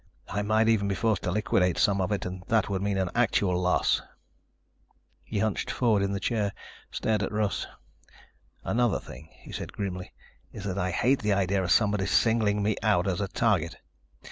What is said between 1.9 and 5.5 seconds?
of it and that would mean an actual loss." He